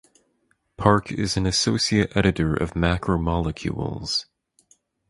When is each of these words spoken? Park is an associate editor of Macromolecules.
Park 0.77 1.11
is 1.11 1.37
an 1.37 1.45
associate 1.45 2.17
editor 2.17 2.55
of 2.55 2.73
Macromolecules. 2.73 4.25